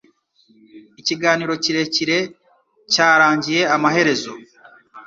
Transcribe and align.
Ikiganiro 1.01 1.53
kirekire 1.63 2.17
cyarangiye 2.93 3.61
amaherezo. 3.75 4.31